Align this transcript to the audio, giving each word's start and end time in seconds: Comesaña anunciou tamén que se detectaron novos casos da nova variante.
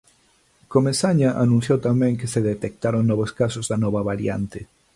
Comesaña 0.73 1.29
anunciou 1.43 1.77
tamén 1.87 2.13
que 2.19 2.31
se 2.33 2.41
detectaron 2.51 3.03
novos 3.09 3.31
casos 3.39 3.65
da 3.71 3.77
nova 3.83 4.01
variante. 4.11 4.59